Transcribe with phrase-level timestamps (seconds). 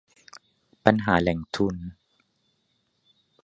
[0.85, 1.75] ปัญหาแหล่งทุน